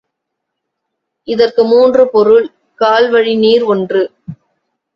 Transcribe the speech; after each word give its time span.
இதற்கு 1.27 1.63
மூன்று 1.65 2.09
பொருள்— 2.09 2.49
கால்வழி 2.79 3.37
நீர் 3.37 3.63
ஒன்று. 3.63 4.01